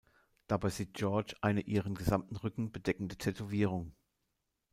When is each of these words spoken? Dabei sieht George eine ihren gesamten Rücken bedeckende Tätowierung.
Dabei 0.47 0.69
sieht 0.69 0.95
George 0.95 1.35
eine 1.41 1.61
ihren 1.61 1.93
gesamten 1.93 2.35
Rücken 2.37 2.71
bedeckende 2.71 3.17
Tätowierung. 3.17 3.93